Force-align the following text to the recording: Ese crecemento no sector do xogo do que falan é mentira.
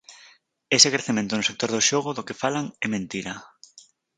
Ese 0.77 0.91
crecemento 0.93 1.33
no 1.35 1.47
sector 1.49 1.69
do 1.75 1.85
xogo 1.89 2.11
do 2.17 2.25
que 2.27 2.39
falan 2.43 2.65
é 2.85 2.87
mentira. 2.95 3.33